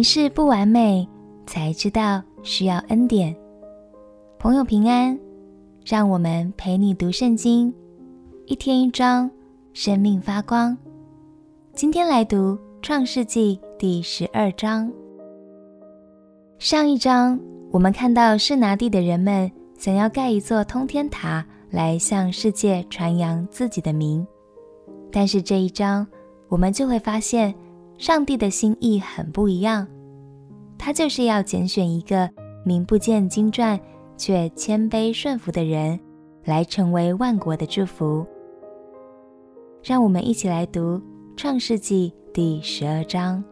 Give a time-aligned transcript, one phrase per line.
[0.00, 1.06] 凝视不完美，
[1.46, 3.36] 才知道需要恩典。
[4.38, 5.20] 朋友平安，
[5.84, 7.70] 让我们陪你读圣经，
[8.46, 9.30] 一天一章，
[9.74, 10.74] 生命发光。
[11.74, 14.90] 今天来读创世纪第十二章。
[16.58, 17.38] 上一章
[17.70, 24.26] 我们看到是拿地的人们想要盖一座通天塔，来向世界传扬自己的名。
[25.12, 26.06] 但是这一章
[26.48, 27.54] 我们就会发现，
[28.00, 29.86] 上帝的心意很不一样，
[30.78, 32.30] 他就是要拣选一个
[32.64, 33.78] 名不见经传
[34.16, 36.00] 却谦卑顺服的人，
[36.46, 38.26] 来成为万国的祝福。
[39.82, 40.96] 让我们一起来读
[41.36, 43.44] 《创世纪》第十二章。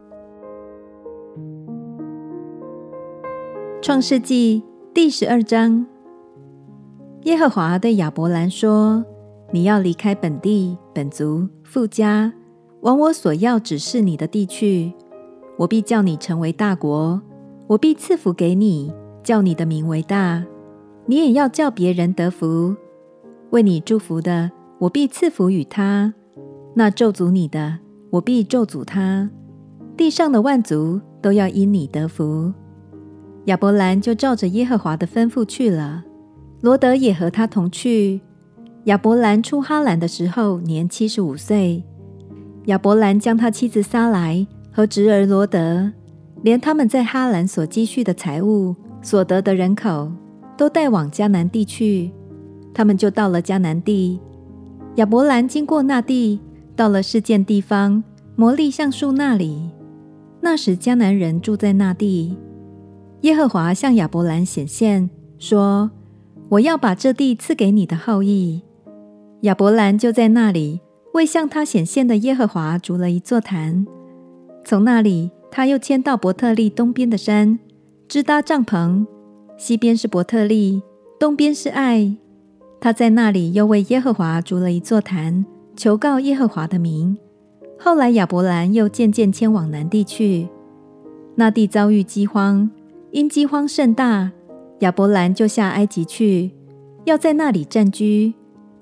[3.83, 4.63] 《创世纪》
[4.95, 5.85] 第十二章，
[7.25, 9.05] 耶和华对亚伯兰说
[9.53, 12.33] ：“你要离开本地、本族、父家。”
[12.81, 14.93] 往我所要指示你的地去，
[15.57, 17.21] 我必叫你成为大国，
[17.67, 20.45] 我必赐福给你，叫你的名为大，
[21.05, 22.75] 你也要叫别人得福。
[23.49, 24.49] 为你祝福的，
[24.79, 26.13] 我必赐福与他；
[26.75, 27.79] 那咒诅你的，
[28.11, 29.29] 我必咒诅他。
[29.97, 32.53] 地上的万族都要因你得福。
[33.45, 36.05] 亚伯兰就照着耶和华的吩咐去了，
[36.61, 38.21] 罗德也和他同去。
[38.85, 41.83] 亚伯兰出哈兰的时候，年七十五岁。
[42.69, 45.91] 亚伯兰将他妻子撒莱和侄儿罗德，
[46.43, 50.11] 连他们在哈兰所积蓄的财物、所得的人口，
[50.55, 52.11] 都带往迦南地去。
[52.71, 54.19] 他们就到了迦南地。
[54.97, 56.39] 亚伯兰经过那地，
[56.75, 58.03] 到了事件地方
[58.35, 59.71] 摩利橡树那里。
[60.39, 62.37] 那时迦南人住在那地。
[63.21, 65.89] 耶和华向亚伯兰显现，说
[66.49, 68.61] ：“我要把这地赐给你的后裔。”
[69.41, 70.81] 亚伯兰就在那里。
[71.13, 73.85] 为向他显现的耶和华筑了一座坛，
[74.63, 77.59] 从那里他又迁到伯特利东边的山，
[78.07, 79.05] 支搭帐篷。
[79.57, 80.81] 西边是伯特利，
[81.19, 82.15] 东边是爱。
[82.79, 87.17] 他在那里又为耶和华筑了一座坛，求告耶和华的名。
[87.77, 90.47] 后来亚伯兰又渐渐迁往南地去，
[91.35, 92.69] 那地遭遇饥荒，
[93.11, 94.31] 因饥荒甚大，
[94.79, 96.51] 亚伯兰就下埃及去，
[97.03, 98.33] 要在那里暂居，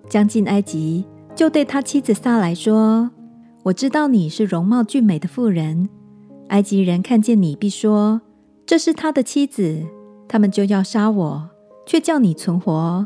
[0.07, 1.05] 将近埃及。
[1.37, 3.11] 就对他妻子撒来说
[3.61, 5.87] ：“我知道你是容貌俊美的妇人，
[6.47, 8.19] 埃及人看见你必说，
[8.65, 9.83] 这是他的妻子，
[10.27, 11.49] 他们就要杀我，
[11.85, 13.05] 却叫你存活。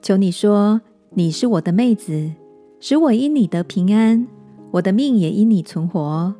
[0.00, 0.80] 求你说，
[1.10, 2.32] 你是我的妹子，
[2.80, 4.26] 使我因你得平安，
[4.70, 6.34] 我的命也因你存活。”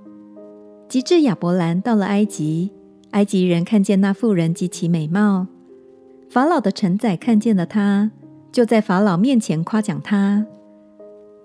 [0.88, 2.70] 及至亚伯兰到了埃及，
[3.10, 5.46] 埃及人看见那妇人极其美貌，
[6.30, 8.12] 法老的臣宰看见了她，
[8.50, 10.46] 就在法老面前夸奖她。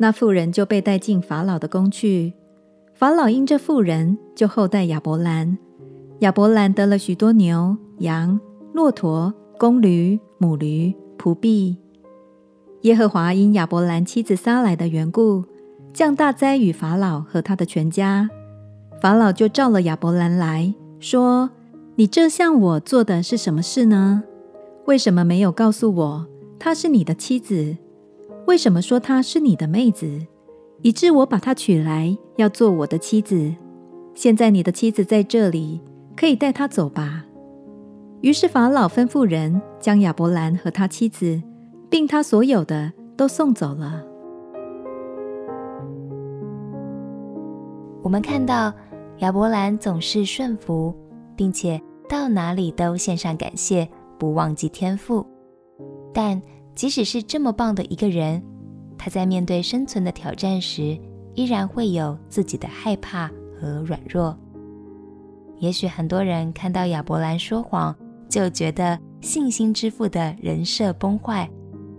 [0.03, 2.33] 那妇人就被带进法老的宫去。
[2.93, 5.57] 法老因这妇人，就厚待亚伯兰。
[6.19, 8.37] 亚伯兰得了许多牛、羊、
[8.73, 11.77] 骆驼、公驴、母驴、仆婢。
[12.81, 15.45] 耶和华因亚伯兰妻子撒来的缘故，
[15.93, 18.29] 降大灾与法老和他的全家。
[19.01, 21.51] 法老就召了亚伯兰来说
[21.95, 24.23] ：“你这向我做的是什么事呢？
[24.83, 26.27] 为什么没有告诉我，
[26.59, 27.77] 她是你的妻子？”
[28.45, 30.19] 为什么说她是你的妹子，
[30.81, 33.53] 以致我把她娶来要做我的妻子？
[34.13, 35.81] 现在你的妻子在这里，
[36.15, 37.25] 可以带她走吧。
[38.21, 41.41] 于是法老吩咐人将亚伯兰和他妻子，
[41.89, 44.01] 并他所有的都送走了。
[48.01, 48.73] 我们看到
[49.17, 50.93] 亚伯兰总是顺服，
[51.35, 53.87] 并且到哪里都献上感谢，
[54.17, 55.25] 不忘记天赋，
[56.13, 56.41] 但。
[56.75, 58.41] 即使是这么棒的一个人，
[58.97, 60.97] 他在面对生存的挑战时，
[61.35, 63.29] 依然会有自己的害怕
[63.59, 64.37] 和软弱。
[65.59, 67.95] 也许很多人看到亚伯兰说谎，
[68.27, 71.49] 就觉得信心之父的人设崩坏，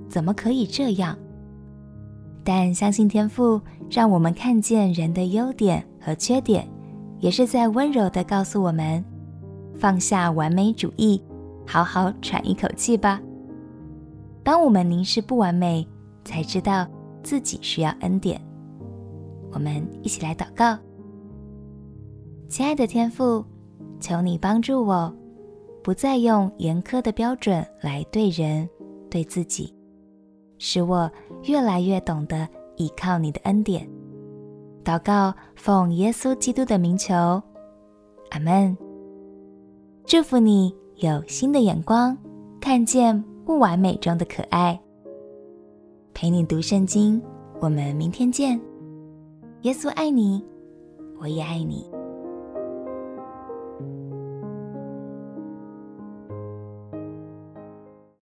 [0.08, 1.16] 怎么可以这样？
[2.44, 6.68] 但相信天赋，让我们看见人的优点和缺点，
[7.20, 9.02] 也是在温柔地告诉我们：
[9.78, 11.22] 放下完美主义，
[11.66, 13.20] 好好喘一口气吧。
[14.44, 15.84] 当我们凝视不完美，
[16.22, 16.86] 才知道
[17.22, 18.40] 自己需要恩典。
[19.50, 20.78] 我们一起来祷告：
[22.48, 23.42] 亲爱的天父，
[23.98, 25.12] 求你帮助我，
[25.82, 28.68] 不再用严苛的标准来对人、
[29.10, 29.74] 对自己，
[30.58, 31.10] 使我
[31.44, 33.88] 越来越懂得依靠你的恩典。
[34.84, 37.14] 祷告，奉耶稣基督的名求，
[38.30, 38.76] 阿门。
[40.04, 42.14] 祝福你有新的眼光，
[42.60, 43.33] 看见。
[43.44, 44.78] 不完美中的可爱，
[46.14, 47.20] 陪你读圣经。
[47.60, 48.58] 我们明天见。
[49.62, 50.42] 耶稣爱你，
[51.20, 51.93] 我也爱你。